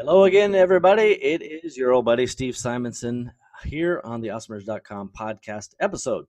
Hello 0.00 0.24
again, 0.24 0.54
everybody. 0.54 1.12
It 1.22 1.42
is 1.42 1.76
your 1.76 1.92
old 1.92 2.06
buddy 2.06 2.26
Steve 2.26 2.56
Simonson 2.56 3.30
here 3.66 4.00
on 4.02 4.22
the 4.22 4.28
Awesomers.com 4.28 5.10
podcast 5.14 5.74
episode. 5.78 6.24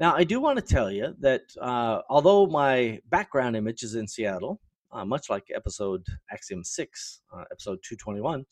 Now, 0.00 0.16
I 0.16 0.24
do 0.24 0.40
want 0.40 0.58
to 0.58 0.74
tell 0.74 0.90
you 0.90 1.14
that 1.20 1.42
uh, 1.62 2.00
although 2.10 2.48
my 2.48 2.98
background 3.08 3.54
image 3.54 3.84
is 3.84 3.94
in 3.94 4.08
Seattle, 4.08 4.60
uh, 4.90 5.04
much 5.04 5.30
like 5.30 5.44
episode 5.54 6.04
Axiom 6.32 6.64
6, 6.64 7.20
uh, 7.32 7.44
episode 7.52 7.78
221, 7.84 8.44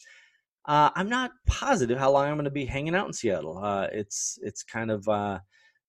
uh, 0.67 0.91
I'm 0.95 1.09
not 1.09 1.33
positive 1.49 1.99
how 1.99 2.13
long 2.13 2.29
I'm 2.29 2.37
going 2.37 2.45
to 2.45 2.51
be 2.53 2.65
hanging 2.65 2.95
out 2.95 3.09
in 3.09 3.13
Seattle. 3.13 3.59
Uh, 3.59 3.89
it's 3.91 4.39
it's 4.41 4.63
kind 4.63 4.93
of 4.93 5.09
uh, 5.09 5.41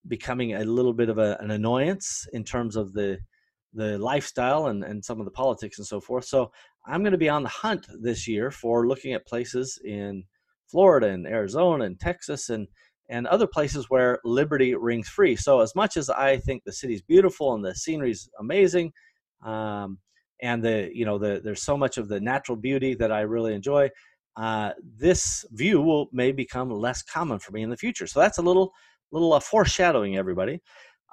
becoming 0.07 0.55
a 0.55 0.65
little 0.65 0.93
bit 0.93 1.09
of 1.09 1.19
a, 1.19 1.37
an 1.39 1.51
annoyance 1.51 2.27
in 2.33 2.43
terms 2.43 2.75
of 2.75 2.93
the 2.93 3.19
the 3.75 3.99
lifestyle 3.99 4.67
and, 4.67 4.83
and 4.83 5.03
some 5.03 5.19
of 5.19 5.25
the 5.25 5.31
politics 5.31 5.77
and 5.77 5.85
so 5.85 5.99
forth. 5.99 6.25
So 6.25 6.51
I'm 6.87 7.01
going 7.01 7.11
to 7.11 7.17
be 7.17 7.29
on 7.29 7.43
the 7.43 7.49
hunt 7.49 7.87
this 8.01 8.27
year 8.27 8.51
for 8.51 8.87
looking 8.87 9.13
at 9.13 9.25
places 9.25 9.79
in 9.83 10.23
Florida 10.67 11.07
and 11.07 11.25
Arizona 11.25 11.85
and 11.85 11.99
Texas 11.99 12.49
and 12.49 12.67
and 13.07 13.27
other 13.27 13.45
places 13.45 13.85
where 13.89 14.19
liberty 14.25 14.73
rings 14.73 15.07
free. 15.07 15.35
So 15.35 15.59
as 15.59 15.75
much 15.75 15.95
as 15.95 16.09
I 16.09 16.37
think 16.37 16.63
the 16.63 16.73
city's 16.73 17.03
beautiful 17.03 17.53
and 17.53 17.63
the 17.63 17.75
scenery's 17.75 18.27
amazing, 18.39 18.93
um, 19.43 19.99
and 20.41 20.63
the 20.63 20.89
you 20.93 21.05
know 21.05 21.17
the 21.17 21.41
there's 21.43 21.61
so 21.61 21.77
much 21.77 21.97
of 21.97 22.07
the 22.07 22.19
natural 22.19 22.55
beauty 22.55 22.95
that 22.95 23.11
I 23.11 23.21
really 23.21 23.53
enjoy. 23.53 23.89
Uh, 24.35 24.71
this 24.97 25.45
view 25.51 25.81
will 25.81 26.09
may 26.11 26.31
become 26.31 26.69
less 26.69 27.01
common 27.03 27.39
for 27.39 27.51
me 27.51 27.61
in 27.61 27.69
the 27.69 27.77
future. 27.77 28.07
So 28.07 28.19
that's 28.19 28.37
a 28.37 28.41
little 28.41 28.71
little 29.11 29.33
uh, 29.33 29.39
foreshadowing, 29.39 30.17
everybody. 30.17 30.61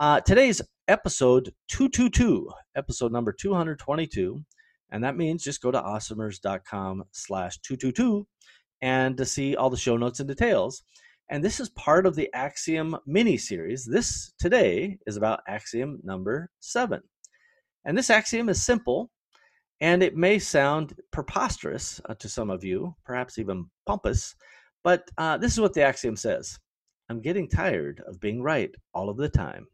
Uh, 0.00 0.20
today's 0.20 0.60
episode 0.88 1.52
222, 1.68 2.48
episode 2.74 3.12
number 3.12 3.32
222, 3.32 4.42
and 4.92 5.02
that 5.02 5.16
means 5.16 5.42
just 5.42 5.62
go 5.62 5.72
to 5.72 5.80
awesomers.com 5.80 7.04
slash 7.10 7.58
222 7.58 8.26
and 8.82 9.16
to 9.16 9.24
see 9.24 9.56
all 9.56 9.70
the 9.70 9.76
show 9.76 9.96
notes 9.96 10.20
and 10.20 10.28
details. 10.28 10.84
And 11.30 11.42
this 11.42 11.58
is 11.60 11.70
part 11.70 12.06
of 12.06 12.14
the 12.14 12.28
Axiom 12.34 12.96
mini 13.06 13.38
series. 13.38 13.84
This 13.84 14.34
today 14.38 14.98
is 15.06 15.16
about 15.16 15.40
Axiom 15.48 15.98
number 16.04 16.50
seven. 16.60 17.00
And 17.84 17.98
this 17.98 18.10
axiom 18.10 18.48
is 18.48 18.62
simple 18.62 19.10
and 19.80 20.02
it 20.02 20.14
may 20.16 20.38
sound 20.38 20.94
preposterous 21.10 22.00
uh, 22.08 22.14
to 22.14 22.28
some 22.28 22.50
of 22.50 22.62
you, 22.62 22.94
perhaps 23.04 23.38
even 23.38 23.66
pompous, 23.86 24.36
but 24.84 25.10
uh, 25.18 25.36
this 25.38 25.52
is 25.52 25.60
what 25.60 25.74
the 25.74 25.82
axiom 25.82 26.14
says 26.14 26.58
I'm 27.08 27.20
getting 27.20 27.48
tired 27.48 28.00
of 28.06 28.20
being 28.20 28.42
right 28.42 28.72
all 28.94 29.08
of 29.08 29.16
the 29.16 29.28
time. 29.28 29.66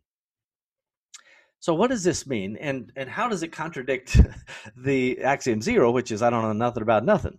So, 1.60 1.74
what 1.74 1.90
does 1.90 2.04
this 2.04 2.26
mean, 2.26 2.56
and 2.56 2.92
and 2.96 3.08
how 3.08 3.28
does 3.28 3.42
it 3.42 3.48
contradict 3.48 4.20
the 4.76 5.20
axiom 5.22 5.60
zero, 5.60 5.90
which 5.90 6.10
is 6.12 6.22
I 6.22 6.30
don't 6.30 6.42
know 6.42 6.52
nothing 6.52 6.82
about 6.82 7.04
nothing? 7.04 7.38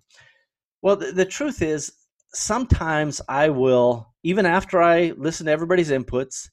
Well, 0.81 0.95
the, 0.95 1.11
the 1.11 1.25
truth 1.25 1.61
is, 1.61 1.91
sometimes 2.33 3.21
I 3.27 3.49
will, 3.49 4.13
even 4.23 4.45
after 4.45 4.81
I 4.81 5.13
listen 5.17 5.45
to 5.45 5.51
everybody's 5.51 5.89
inputs, 5.89 6.49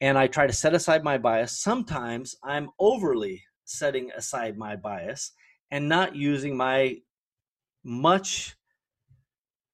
and 0.00 0.16
I 0.16 0.26
try 0.26 0.46
to 0.46 0.52
set 0.52 0.74
aside 0.74 1.02
my 1.02 1.18
bias. 1.18 1.60
Sometimes 1.60 2.36
I'm 2.44 2.70
overly 2.78 3.42
setting 3.64 4.10
aside 4.16 4.56
my 4.56 4.76
bias 4.76 5.32
and 5.70 5.88
not 5.88 6.16
using 6.16 6.56
my 6.56 6.96
much 7.84 8.56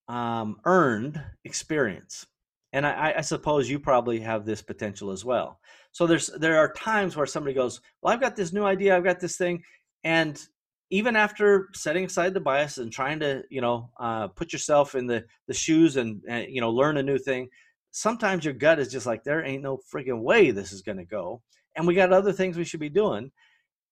um, 0.09 0.57
earned 0.65 1.21
experience. 1.45 2.27
And 2.75 2.85
I, 2.85 3.15
I, 3.19 3.21
suppose 3.21 3.71
you 3.71 3.79
probably 3.79 4.19
have 4.19 4.45
this 4.45 4.61
potential 4.61 5.13
as 5.13 5.25
well. 5.25 5.61
So 5.93 6.09
there's 6.09 6.27
there 6.41 6.59
are 6.59 6.73
times 6.73 7.17
where 7.17 7.25
somebody 7.25 7.55
goes, 7.55 7.81
"Well, 8.03 8.13
I've 8.13 8.21
got 8.21 8.35
this 8.35 8.53
new 8.53 8.65
idea, 8.65 8.97
I've 8.97 9.05
got 9.05 9.21
this 9.21 9.37
thing," 9.37 9.63
and 10.03 10.45
even 10.91 11.15
after 11.15 11.69
setting 11.73 12.05
aside 12.05 12.35
the 12.35 12.41
bias 12.41 12.79
and 12.79 12.93
trying 12.93 13.21
to, 13.21 13.45
you 13.49 13.61
know, 13.61 13.91
uh, 14.01 14.27
put 14.27 14.53
yourself 14.53 14.97
in 14.97 15.07
the 15.07 15.25
the 15.47 15.55
shoes 15.55 15.97
and, 15.97 16.21
and 16.29 16.53
you 16.53 16.61
know 16.61 16.71
learn 16.71 16.97
a 16.97 17.03
new 17.03 17.17
thing, 17.17 17.49
sometimes 17.93 18.45
your 18.45 18.55
gut 18.55 18.81
is 18.81 18.89
just 18.89 19.07
like, 19.07 19.23
"There 19.23 19.45
ain't 19.45 19.63
no 19.63 19.79
freaking 19.95 20.23
way 20.23 20.51
this 20.51 20.73
is 20.73 20.83
going 20.83 20.99
to 20.99 21.05
go," 21.05 21.43
and 21.77 21.87
we 21.87 21.95
got 21.95 22.13
other 22.13 22.33
things 22.33 22.57
we 22.57 22.65
should 22.65 22.81
be 22.81 22.89
doing, 22.89 23.31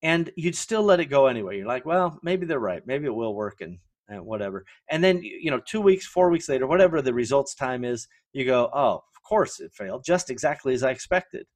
and 0.02 0.28
you'd 0.36 0.56
still 0.56 0.82
let 0.82 0.98
it 0.98 1.06
go 1.06 1.28
anyway. 1.28 1.56
You're 1.56 1.68
like, 1.68 1.86
"Well, 1.86 2.18
maybe 2.24 2.46
they're 2.46 2.58
right, 2.58 2.84
maybe 2.84 3.06
it 3.06 3.14
will 3.14 3.36
work," 3.36 3.60
and 3.60 3.78
and 4.12 4.24
whatever. 4.24 4.64
And 4.90 5.02
then 5.02 5.22
you 5.22 5.50
know, 5.50 5.60
two 5.60 5.80
weeks, 5.80 6.06
four 6.06 6.30
weeks 6.30 6.48
later, 6.48 6.66
whatever 6.66 7.02
the 7.02 7.14
results 7.14 7.54
time 7.54 7.84
is, 7.84 8.08
you 8.32 8.44
go, 8.44 8.70
"Oh, 8.72 8.96
of 8.96 9.22
course 9.28 9.60
it 9.60 9.72
failed, 9.72 10.04
just 10.04 10.30
exactly 10.30 10.74
as 10.74 10.82
I 10.82 10.90
expected." 10.90 11.46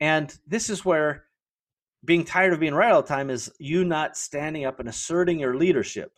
And 0.00 0.34
this 0.46 0.68
is 0.68 0.84
where 0.84 1.24
being 2.04 2.24
tired 2.24 2.52
of 2.52 2.60
being 2.60 2.74
right 2.74 2.92
all 2.92 3.02
the 3.02 3.08
time 3.08 3.30
is 3.30 3.52
you 3.58 3.84
not 3.84 4.16
standing 4.16 4.64
up 4.64 4.80
and 4.80 4.88
asserting 4.88 5.38
your 5.38 5.56
leadership, 5.56 6.12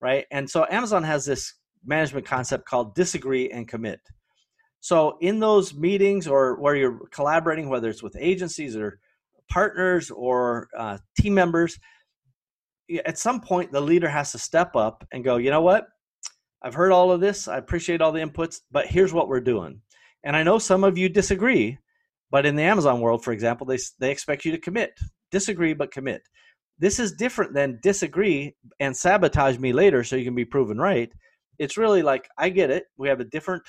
right? 0.00 0.24
And 0.30 0.48
so 0.48 0.66
Amazon 0.70 1.02
has 1.02 1.26
this 1.26 1.54
management 1.84 2.26
concept 2.26 2.66
called 2.66 2.94
disagree 2.94 3.50
and 3.50 3.68
commit. 3.68 4.00
So 4.80 5.18
in 5.20 5.40
those 5.40 5.74
meetings 5.74 6.26
or 6.26 6.58
where 6.60 6.76
you're 6.76 7.00
collaborating, 7.10 7.68
whether 7.68 7.88
it's 7.88 8.02
with 8.02 8.16
agencies 8.18 8.76
or 8.76 9.00
partners 9.50 10.10
or 10.10 10.68
uh, 10.76 10.98
team 11.18 11.34
members, 11.34 11.78
at 13.04 13.18
some 13.18 13.40
point 13.40 13.72
the 13.72 13.80
leader 13.80 14.08
has 14.08 14.32
to 14.32 14.38
step 14.38 14.76
up 14.76 15.06
and 15.12 15.24
go, 15.24 15.36
you 15.36 15.50
know 15.50 15.60
what? 15.60 15.88
I've 16.62 16.74
heard 16.74 16.92
all 16.92 17.12
of 17.12 17.20
this. 17.20 17.46
I 17.46 17.58
appreciate 17.58 18.00
all 18.00 18.12
the 18.12 18.24
inputs, 18.24 18.60
but 18.70 18.86
here's 18.86 19.12
what 19.12 19.28
we're 19.28 19.40
doing. 19.40 19.80
And 20.24 20.34
I 20.36 20.42
know 20.42 20.58
some 20.58 20.84
of 20.84 20.98
you 20.98 21.08
disagree, 21.08 21.78
but 22.30 22.46
in 22.46 22.56
the 22.56 22.62
Amazon 22.62 23.00
world, 23.00 23.22
for 23.22 23.32
example, 23.32 23.66
they, 23.66 23.78
they 24.00 24.10
expect 24.10 24.44
you 24.44 24.52
to 24.52 24.58
commit. 24.58 24.98
Disagree, 25.30 25.74
but 25.74 25.92
commit. 25.92 26.22
This 26.78 26.98
is 26.98 27.12
different 27.12 27.54
than 27.54 27.80
disagree 27.82 28.54
and 28.80 28.96
sabotage 28.96 29.58
me 29.58 29.72
later 29.72 30.02
so 30.02 30.16
you 30.16 30.24
can 30.24 30.34
be 30.34 30.44
proven 30.44 30.78
right. 30.78 31.12
It's 31.58 31.76
really 31.76 32.02
like, 32.02 32.28
I 32.38 32.50
get 32.50 32.70
it. 32.70 32.86
We 32.96 33.08
have 33.08 33.20
a 33.20 33.24
different 33.24 33.64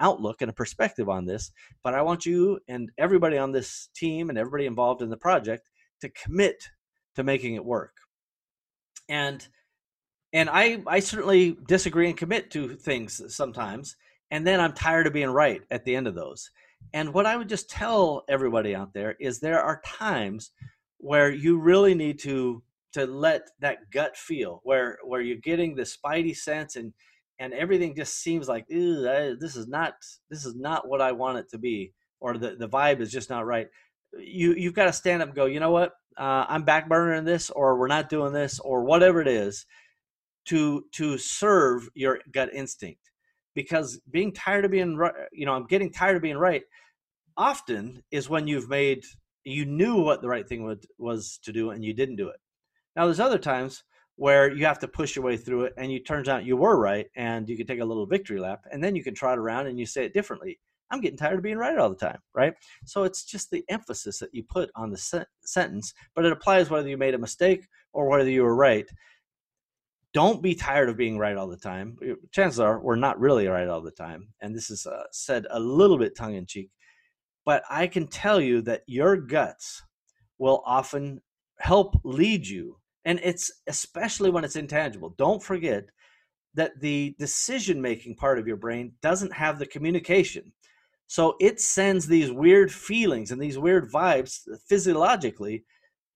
outlook 0.00 0.42
and 0.42 0.50
a 0.50 0.54
perspective 0.54 1.08
on 1.08 1.24
this, 1.24 1.50
but 1.82 1.94
I 1.94 2.02
want 2.02 2.26
you 2.26 2.60
and 2.68 2.90
everybody 2.98 3.38
on 3.38 3.52
this 3.52 3.88
team 3.94 4.28
and 4.28 4.38
everybody 4.38 4.66
involved 4.66 5.02
in 5.02 5.10
the 5.10 5.16
project 5.16 5.68
to 6.00 6.10
commit 6.10 6.68
to 7.14 7.24
making 7.24 7.54
it 7.54 7.64
work. 7.64 7.92
And 9.08 9.46
and 10.32 10.50
I 10.50 10.82
I 10.86 11.00
certainly 11.00 11.56
disagree 11.66 12.08
and 12.08 12.16
commit 12.16 12.50
to 12.52 12.76
things 12.76 13.22
sometimes, 13.34 13.96
and 14.30 14.46
then 14.46 14.60
I'm 14.60 14.72
tired 14.72 15.06
of 15.06 15.12
being 15.12 15.30
right 15.30 15.62
at 15.70 15.84
the 15.84 15.96
end 15.96 16.06
of 16.06 16.14
those. 16.14 16.50
And 16.92 17.12
what 17.12 17.26
I 17.26 17.36
would 17.36 17.48
just 17.48 17.70
tell 17.70 18.24
everybody 18.28 18.74
out 18.74 18.92
there 18.92 19.16
is 19.20 19.40
there 19.40 19.62
are 19.62 19.80
times 19.84 20.50
where 20.98 21.30
you 21.30 21.58
really 21.58 21.94
need 21.94 22.18
to 22.20 22.62
to 22.92 23.06
let 23.06 23.50
that 23.60 23.90
gut 23.92 24.16
feel 24.16 24.60
where 24.64 24.98
where 25.04 25.20
you're 25.20 25.36
getting 25.36 25.74
the 25.74 25.82
spidey 25.82 26.34
sense 26.34 26.76
and 26.76 26.92
and 27.38 27.52
everything 27.52 27.94
just 27.94 28.22
seems 28.22 28.48
like 28.48 28.66
this 28.68 29.56
is 29.56 29.68
not 29.68 29.94
this 30.30 30.44
is 30.46 30.54
not 30.54 30.88
what 30.88 31.02
I 31.02 31.12
want 31.12 31.38
it 31.38 31.50
to 31.50 31.58
be 31.58 31.92
or 32.20 32.38
the 32.38 32.56
the 32.56 32.68
vibe 32.68 33.00
is 33.00 33.12
just 33.12 33.30
not 33.30 33.46
right. 33.46 33.68
You 34.18 34.54
you've 34.54 34.74
got 34.74 34.86
to 34.86 34.92
stand 34.92 35.22
up 35.22 35.28
and 35.28 35.36
go. 35.36 35.46
You 35.46 35.60
know 35.60 35.70
what? 35.70 35.92
Uh, 36.16 36.46
I'm 36.48 36.64
backburnering 36.64 37.24
this, 37.24 37.50
or 37.50 37.78
we're 37.78 37.88
not 37.88 38.08
doing 38.08 38.32
this, 38.32 38.58
or 38.60 38.84
whatever 38.84 39.20
it 39.20 39.28
is, 39.28 39.66
to 40.46 40.84
to 40.92 41.18
serve 41.18 41.88
your 41.94 42.20
gut 42.32 42.52
instinct 42.52 43.10
because 43.54 44.00
being 44.10 44.32
tired 44.32 44.64
of 44.64 44.70
being 44.70 44.96
right, 44.96 45.14
you 45.32 45.46
know, 45.46 45.54
I'm 45.54 45.66
getting 45.66 45.90
tired 45.90 46.16
of 46.16 46.22
being 46.22 46.36
right 46.38 46.62
often 47.36 48.02
is 48.10 48.28
when 48.28 48.46
you've 48.46 48.68
made 48.68 49.04
you 49.44 49.64
knew 49.64 50.02
what 50.02 50.22
the 50.22 50.28
right 50.28 50.48
thing 50.48 50.64
would, 50.64 50.84
was 50.98 51.38
to 51.44 51.52
do 51.52 51.70
and 51.70 51.84
you 51.84 51.94
didn't 51.94 52.16
do 52.16 52.28
it. 52.28 52.36
Now 52.96 53.04
there's 53.04 53.20
other 53.20 53.38
times 53.38 53.84
where 54.16 54.50
you 54.52 54.64
have 54.64 54.78
to 54.80 54.88
push 54.88 55.14
your 55.14 55.24
way 55.24 55.36
through 55.36 55.64
it 55.64 55.74
and 55.76 55.92
you 55.92 56.02
turns 56.02 56.28
out 56.28 56.44
you 56.44 56.56
were 56.56 56.78
right 56.78 57.06
and 57.14 57.48
you 57.48 57.56
can 57.56 57.66
take 57.66 57.80
a 57.80 57.84
little 57.84 58.06
victory 58.06 58.40
lap 58.40 58.64
and 58.72 58.82
then 58.82 58.96
you 58.96 59.04
can 59.04 59.14
trot 59.14 59.38
around 59.38 59.66
and 59.66 59.78
you 59.78 59.86
say 59.86 60.04
it 60.04 60.14
differently. 60.14 60.58
I'm 60.90 61.00
getting 61.00 61.18
tired 61.18 61.38
of 61.38 61.42
being 61.42 61.58
right 61.58 61.78
all 61.78 61.90
the 61.90 61.96
time, 61.96 62.18
right? 62.34 62.54
So 62.84 63.04
it's 63.04 63.24
just 63.24 63.50
the 63.50 63.64
emphasis 63.68 64.18
that 64.20 64.34
you 64.34 64.44
put 64.44 64.70
on 64.76 64.90
the 64.90 64.96
se- 64.96 65.24
sentence, 65.44 65.92
but 66.14 66.24
it 66.24 66.32
applies 66.32 66.70
whether 66.70 66.88
you 66.88 66.96
made 66.96 67.14
a 67.14 67.18
mistake 67.18 67.66
or 67.92 68.08
whether 68.08 68.30
you 68.30 68.42
were 68.42 68.54
right 68.54 68.86
don't 70.16 70.42
be 70.42 70.54
tired 70.54 70.88
of 70.88 70.96
being 70.96 71.18
right 71.18 71.36
all 71.36 71.46
the 71.46 71.58
time. 71.58 71.98
Chances 72.32 72.58
are 72.58 72.80
we're 72.80 72.96
not 72.96 73.20
really 73.20 73.48
right 73.48 73.68
all 73.68 73.82
the 73.82 73.90
time. 73.90 74.28
And 74.40 74.56
this 74.56 74.70
is 74.70 74.86
uh, 74.86 75.02
said 75.12 75.46
a 75.50 75.60
little 75.60 75.98
bit 75.98 76.16
tongue 76.16 76.36
in 76.36 76.46
cheek. 76.46 76.70
But 77.44 77.64
I 77.68 77.86
can 77.86 78.06
tell 78.06 78.40
you 78.40 78.62
that 78.62 78.80
your 78.86 79.18
guts 79.18 79.82
will 80.38 80.62
often 80.64 81.20
help 81.58 82.00
lead 82.02 82.46
you. 82.46 82.78
And 83.04 83.20
it's 83.22 83.52
especially 83.66 84.30
when 84.30 84.42
it's 84.42 84.56
intangible. 84.56 85.14
Don't 85.18 85.42
forget 85.42 85.84
that 86.54 86.80
the 86.80 87.14
decision 87.18 87.82
making 87.82 88.16
part 88.16 88.38
of 88.38 88.46
your 88.46 88.56
brain 88.56 88.92
doesn't 89.02 89.34
have 89.34 89.58
the 89.58 89.66
communication. 89.66 90.50
So 91.06 91.36
it 91.40 91.60
sends 91.60 92.06
these 92.06 92.32
weird 92.32 92.72
feelings 92.72 93.30
and 93.30 93.40
these 93.40 93.58
weird 93.58 93.90
vibes 93.90 94.40
physiologically 94.68 95.64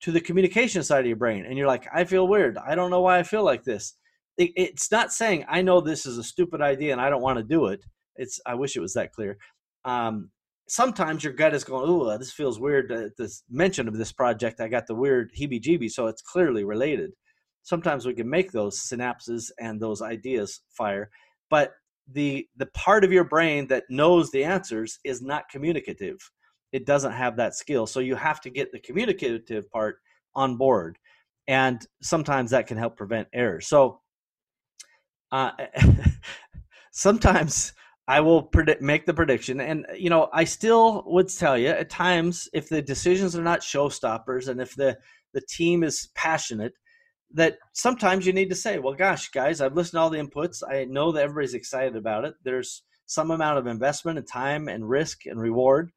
to 0.01 0.13
the 0.13 0.21
communication 0.21 0.83
side 0.83 1.01
of 1.01 1.07
your 1.07 1.17
brain 1.17 1.45
and 1.45 1.59
you're 1.59 1.67
like 1.67 1.87
i 1.95 2.05
feel 2.05 2.27
weird. 2.27 2.59
I 2.59 2.75
don't 2.75 2.91
know 2.91 3.03
why 3.03 3.19
i 3.19 3.23
feel 3.23 3.45
like 3.45 3.65
this. 3.65 3.95
It, 4.39 4.51
it's 4.57 4.91
not 4.91 5.13
saying 5.13 5.45
i 5.49 5.63
know 5.63 5.81
this 5.81 6.07
is 6.07 6.19
a 6.19 6.25
stupid 6.25 6.61
idea 6.61 6.93
and 6.93 7.01
i 7.01 7.11
don't 7.11 7.23
want 7.23 7.39
to 7.39 7.45
do 7.45 7.67
it. 7.67 7.85
It's 8.17 8.41
i 8.47 8.55
wish 8.55 8.77
it 8.77 8.81
was 8.81 8.95
that 8.95 9.13
clear. 9.13 9.37
Um, 9.85 10.31
sometimes 10.69 11.25
your 11.25 11.33
gut 11.33 11.55
is 11.55 11.65
going 11.65 11.89
oh 11.89 12.19
this 12.19 12.33
feels 12.33 12.61
weird 12.61 12.93
uh, 12.93 13.09
this 13.19 13.43
mention 13.51 13.89
of 13.89 13.99
this 13.99 14.13
project 14.13 14.61
i 14.61 14.69
got 14.69 14.87
the 14.87 14.95
weird 14.95 15.33
heebie 15.37 15.61
jeebie 15.61 15.91
so 15.91 16.07
it's 16.07 16.23
clearly 16.23 16.65
related. 16.65 17.13
Sometimes 17.63 18.07
we 18.07 18.15
can 18.15 18.29
make 18.29 18.53
those 18.53 18.81
synapses 18.81 19.51
and 19.61 19.79
those 19.79 20.01
ideas 20.01 20.63
fire, 20.71 21.11
but 21.51 21.73
the 22.13 22.47
the 22.57 22.67
part 22.67 23.05
of 23.05 23.13
your 23.13 23.25
brain 23.25 23.67
that 23.69 23.85
knows 23.89 24.31
the 24.31 24.45
answers 24.45 24.99
is 25.05 25.23
not 25.23 25.49
communicative. 25.49 26.19
It 26.73 26.87
doesn't 26.87 27.13
have 27.13 27.37
that 27.37 27.55
skill. 27.55 27.87
So 27.87 28.01
you 28.01 28.15
have 28.15 28.41
to 28.43 28.51
get 28.51 28.73
the 28.73 28.79
communicative 28.81 29.71
part 29.71 29.97
on 30.35 30.57
board. 30.57 30.99
And 31.49 31.85
sometimes 32.01 32.51
that 32.53 32.67
can 32.67 32.77
help 32.77 32.97
prevent 32.97 33.29
errors. 33.33 33.67
So 33.67 34.01
uh, 35.33 35.51
sometimes 36.93 37.73
I 38.07 38.21
will 38.21 38.43
predict, 38.43 38.83
make 38.83 39.07
the 39.07 39.15
prediction, 39.15 39.61
and 39.61 39.87
you 39.97 40.11
know, 40.11 40.29
I 40.33 40.45
still 40.45 41.05
would 41.07 41.29
tell 41.29 41.57
you 41.57 41.69
at 41.69 41.91
times 41.91 42.49
if 42.53 42.69
the 42.69 42.83
decisions 42.83 43.37
are 43.37 43.43
not 43.43 43.61
showstoppers, 43.61 44.49
and 44.49 44.61
if 44.61 44.75
the 44.75 44.99
the 45.33 45.41
team 45.43 45.85
is 45.85 46.09
passionate, 46.17 46.73
that 47.35 47.59
sometimes 47.73 48.27
you 48.27 48.33
need 48.33 48.51
to 48.51 48.57
say, 48.57 48.79
well, 48.79 48.95
gosh, 48.95 49.29
guys, 49.31 49.61
I've 49.61 49.75
listened 49.75 49.99
to 49.99 50.01
all 50.01 50.11
the 50.11 50.19
inputs. 50.19 50.63
I 50.69 50.85
know 50.85 51.13
that 51.13 51.23
everybody's 51.23 51.55
excited 51.55 51.97
about 51.97 52.25
it. 52.25 52.35
There's 52.43 52.83
some 53.07 53.31
amount 53.31 53.59
of 53.59 53.67
investment 53.67 54.19
and 54.19 54.27
time 54.27 54.69
and 54.69 54.89
risk 54.89 55.27
and 55.27 55.41
reward. 55.41 55.91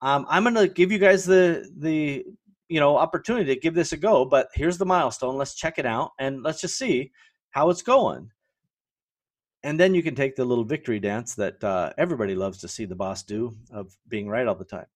Um, 0.00 0.26
I'm 0.28 0.42
going 0.42 0.54
to 0.56 0.68
give 0.68 0.90
you 0.90 0.98
guys 0.98 1.24
the 1.24 1.68
the 1.78 2.24
you 2.68 2.80
know 2.80 2.96
opportunity 2.96 3.54
to 3.54 3.60
give 3.60 3.74
this 3.74 3.92
a 3.92 3.96
go. 3.96 4.24
But 4.24 4.48
here's 4.54 4.78
the 4.78 4.86
milestone. 4.86 5.36
Let's 5.36 5.54
check 5.54 5.78
it 5.78 5.86
out 5.86 6.10
and 6.18 6.42
let's 6.42 6.60
just 6.60 6.78
see 6.78 7.12
how 7.50 7.70
it's 7.70 7.82
going. 7.82 8.30
And 9.64 9.78
then 9.78 9.94
you 9.94 10.02
can 10.02 10.16
take 10.16 10.34
the 10.34 10.44
little 10.44 10.64
victory 10.64 10.98
dance 10.98 11.36
that 11.36 11.62
uh, 11.62 11.92
everybody 11.96 12.34
loves 12.34 12.58
to 12.58 12.68
see 12.68 12.84
the 12.84 12.96
boss 12.96 13.22
do 13.22 13.54
of 13.70 13.96
being 14.08 14.28
right 14.28 14.46
all 14.48 14.56
the 14.56 14.64
time. 14.64 14.86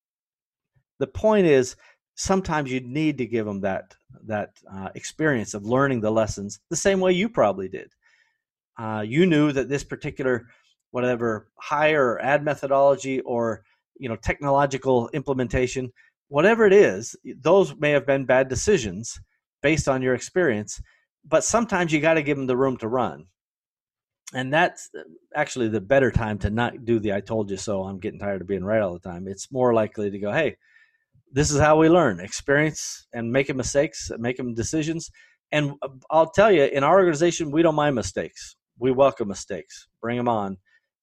The 0.98 1.06
point 1.06 1.46
is, 1.46 1.76
sometimes 2.16 2.72
you 2.72 2.80
need 2.80 3.18
to 3.18 3.26
give 3.26 3.46
them 3.46 3.60
that 3.60 3.94
that 4.24 4.50
uh, 4.72 4.88
experience 4.94 5.54
of 5.54 5.64
learning 5.64 6.00
the 6.00 6.10
lessons 6.10 6.58
the 6.70 6.76
same 6.76 6.98
way 6.98 7.12
you 7.12 7.28
probably 7.28 7.68
did. 7.68 7.92
Uh, 8.78 9.04
you 9.06 9.26
knew 9.26 9.52
that 9.52 9.68
this 9.68 9.84
particular 9.84 10.46
whatever 10.90 11.48
hire 11.60 12.18
ad 12.20 12.42
methodology 12.44 13.20
or 13.20 13.62
you 13.98 14.08
know 14.08 14.16
technological 14.16 15.08
implementation, 15.12 15.92
whatever 16.28 16.66
it 16.66 16.72
is, 16.72 17.14
those 17.40 17.76
may 17.76 17.90
have 17.90 18.06
been 18.06 18.24
bad 18.24 18.48
decisions 18.48 19.20
based 19.62 19.88
on 19.88 20.02
your 20.02 20.14
experience. 20.14 20.80
But 21.28 21.44
sometimes 21.44 21.92
you 21.92 22.00
got 22.00 22.14
to 22.14 22.22
give 22.22 22.36
them 22.36 22.46
the 22.46 22.56
room 22.56 22.76
to 22.78 22.88
run. 22.88 23.26
And 24.32 24.52
that's 24.52 24.88
uh, 24.96 25.02
actually 25.34 25.68
the 25.68 25.80
better 25.80 26.10
time 26.10 26.38
to 26.38 26.50
not 26.50 26.84
do 26.84 26.98
the 27.00 27.12
I 27.12 27.20
told 27.20 27.50
you 27.50 27.56
so, 27.56 27.82
I'm 27.82 27.98
getting 27.98 28.20
tired 28.20 28.40
of 28.40 28.46
being 28.46 28.64
right 28.64 28.80
all 28.80 28.92
the 28.92 29.00
time. 29.00 29.26
It's 29.26 29.50
more 29.50 29.74
likely 29.74 30.10
to 30.10 30.18
go, 30.18 30.32
hey, 30.32 30.56
this 31.32 31.50
is 31.50 31.60
how 31.60 31.76
we 31.78 31.88
learn 31.88 32.20
experience 32.20 33.06
and 33.12 33.32
making 33.32 33.56
mistakes 33.56 34.10
making 34.18 34.54
decisions. 34.54 35.10
And 35.52 35.72
uh, 35.82 35.88
i'll 36.10 36.30
tell 36.30 36.50
you 36.50 36.64
in 36.64 36.84
our 36.84 36.98
organization 36.98 37.50
we 37.50 37.62
don't 37.62 37.74
mind 37.74 37.94
mistakes. 37.94 38.56
We 38.78 38.92
welcome 38.92 39.28
mistakes. 39.28 39.88
Bring 40.00 40.16
them 40.16 40.28
on. 40.28 40.58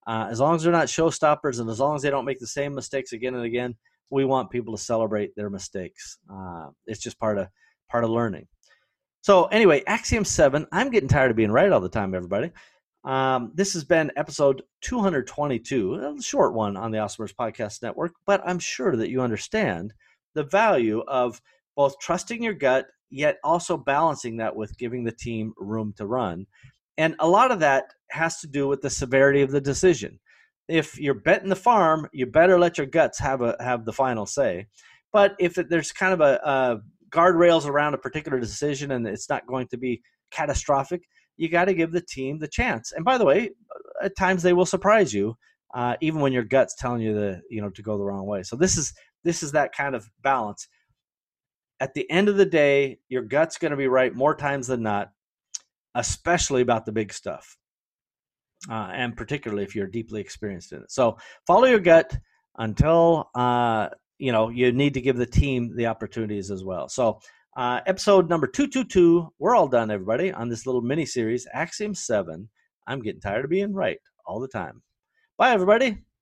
Uh, 0.06 0.28
as 0.30 0.40
long 0.40 0.56
as 0.56 0.64
they're 0.64 0.72
not 0.72 0.88
showstoppers 0.88 1.60
and 1.60 1.70
as 1.70 1.80
long 1.80 1.96
as 1.96 2.02
they 2.02 2.10
don't 2.10 2.26
make 2.26 2.40
the 2.40 2.48
same 2.48 2.76
mistakes 2.76 3.14
again 3.14 3.36
and 3.36 3.46
again 3.46 3.76
we 4.10 4.26
want 4.26 4.52
people 4.52 4.76
to 4.76 4.82
celebrate 4.82 5.36
their 5.36 5.50
mistakes. 5.50 6.18
Uh, 6.32 6.68
it's 6.86 7.02
just 7.02 7.20
part 7.20 7.38
of 7.38 7.48
part 7.90 8.04
of 8.04 8.10
learning. 8.10 8.48
So 9.22 9.46
anyway 9.46 9.84
axiom 9.88 10.26
7 10.26 10.68
i'm 10.72 10.90
getting 10.90 11.10
tired 11.10 11.32
of 11.32 11.38
being 11.38 11.52
right 11.52 11.72
all 11.72 11.82
the 11.82 11.90
time 11.90 12.16
everybody. 12.16 12.52
Um, 13.06 13.52
this 13.54 13.74
has 13.74 13.84
been 13.84 14.12
episode 14.16 14.64
222 14.82 15.96
a 15.96 16.22
short 16.22 16.54
one 16.54 16.78
on 16.78 16.92
the 16.92 17.00
awesomers 17.00 17.34
podcast 17.36 17.82
network 17.82 18.14
but 18.26 18.42
i'm 18.46 18.60
sure 18.60 18.96
that 18.96 19.10
you 19.10 19.22
understand 19.22 19.94
the 20.36 20.44
value 20.44 21.02
of 21.08 21.42
both 21.76 22.00
trusting 22.00 22.44
your 22.44 22.54
gut 22.54 22.88
yet 23.10 23.38
also 23.44 23.78
balancing 23.78 24.38
that 24.38 24.56
with 24.56 24.78
giving 24.78 25.04
the 25.04 25.12
team 25.12 25.54
room 25.58 25.94
to 25.98 26.06
run. 26.06 26.48
And 26.98 27.16
a 27.20 27.28
lot 27.28 27.52
of 27.52 27.60
that 27.60 27.86
has 28.10 28.40
to 28.42 28.48
do 28.48 28.68
with 28.68 28.82
the 28.82 28.90
severity 28.90 29.42
of 29.42 29.52
the 29.52 29.62
decision. 29.62 30.20
If 30.68 31.00
you're 31.00 31.14
betting 31.14 31.50
the 31.50 31.56
farm 31.56 32.08
you 32.14 32.26
better 32.26 32.58
let 32.58 32.78
your 32.78 32.88
guts 32.88 33.20
have 33.20 33.42
a 33.42 33.56
have 33.60 33.86
the 33.86 33.94
final 33.94 34.26
say. 34.26 34.68
But 35.12 35.36
if 35.40 35.56
there's 35.56 35.92
kind 35.92 36.14
of 36.14 36.22
a, 36.22 36.40
a 36.44 36.82
guardrails 37.10 37.68
around 37.68 37.94
a 37.94 38.00
particular 38.00 38.40
decision 38.40 38.92
and 38.92 39.06
it's 39.06 39.30
not 39.30 39.46
going 39.46 39.68
to 39.68 39.78
be 39.78 40.02
catastrophic 40.32 41.04
you 41.38 41.50
got 41.50 41.66
to 41.66 41.74
give 41.74 41.92
the 41.92 42.02
team 42.02 42.40
the 42.40 42.48
chance. 42.48 42.92
And 42.92 43.04
by 43.06 43.18
the 43.18 43.26
way 43.26 43.52
at 44.02 44.16
times 44.16 44.44
they 44.44 44.54
will 44.54 44.66
surprise 44.66 45.14
you 45.14 45.36
uh, 45.74 45.96
even 46.02 46.22
when 46.22 46.34
your 46.34 46.44
gut's 46.44 46.76
telling 46.76 47.02
you 47.02 47.14
the 47.14 47.42
you 47.50 47.62
know 47.62 47.70
to 47.72 47.82
go 47.82 47.98
the 47.98 48.04
wrong 48.04 48.26
way. 48.26 48.44
So 48.44 48.56
this 48.56 48.78
is 48.78 48.94
this 49.24 49.44
is 49.44 49.54
that 49.54 49.76
kind 49.76 49.96
of 49.96 50.10
balance. 50.22 50.68
At 51.80 51.94
the 51.94 52.10
end 52.10 52.30
of 52.30 52.38
the 52.38 52.46
day, 52.46 53.00
your 53.10 53.24
gut's 53.24 53.58
going 53.58 53.72
to 53.72 53.78
be 53.78 53.88
right 53.88 54.14
more 54.14 54.36
times 54.36 54.68
than 54.68 54.84
not, 54.84 55.12
especially 55.96 56.62
about 56.62 56.86
the 56.86 56.92
big 56.92 57.12
stuff. 57.14 57.58
Uh, 58.70 58.90
and 58.94 59.18
particularly 59.18 59.64
if 59.64 59.76
you're 59.76 59.88
deeply 59.88 60.22
experienced 60.22 60.72
in 60.72 60.80
it. 60.80 60.92
So 60.92 61.18
follow 61.46 61.66
your 61.66 61.82
gut 61.82 62.18
until 62.58 63.30
uh, 63.36 63.90
you 64.20 64.32
know 64.32 64.48
you 64.48 64.72
need 64.72 64.94
to 64.94 65.02
give 65.02 65.18
the 65.18 65.26
team 65.26 65.76
the 65.76 65.88
opportunities 65.88 66.50
as 66.50 66.64
well. 66.64 66.88
So 66.88 67.20
uh, 67.58 67.82
episode 67.86 68.30
number 68.30 68.48
two 68.48 68.68
two 68.68 68.86
two, 68.86 69.34
we're 69.38 69.56
all 69.56 69.68
done, 69.68 69.92
everybody, 69.92 70.32
on 70.32 70.48
this 70.48 70.66
little 70.66 70.82
mini 70.82 71.06
series, 71.06 71.46
Axiom 71.54 71.94
Seven. 71.94 72.50
I'm 72.88 73.02
getting 73.02 73.22
tired 73.22 73.44
of 73.46 73.52
being 73.52 73.74
right 73.74 74.00
all 74.26 74.40
the 74.40 74.48
time. 74.48 74.82
Bye, 75.38 75.52
everybody. 75.52 76.04